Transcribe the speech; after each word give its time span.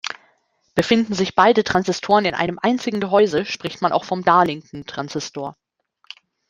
Befinden 0.73 1.13
sich 1.13 1.35
beide 1.35 1.63
Transistoren 1.63 2.25
in 2.25 2.33
einem 2.33 2.57
einzigen 2.59 2.99
Gehäuse, 2.99 3.45
spricht 3.45 3.83
man 3.83 3.91
auch 3.91 4.03
vom 4.03 4.23
Darlington-Transistor. 4.23 5.55